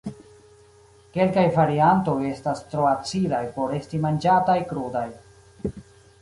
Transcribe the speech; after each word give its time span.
Kelkaj 1.17 1.43
variantoj 1.57 2.15
estas 2.29 2.63
tro 2.71 2.87
acidaj 2.93 3.43
por 3.59 3.77
esti 3.81 4.01
manĝataj 4.07 4.57
krudaj. 4.73 5.07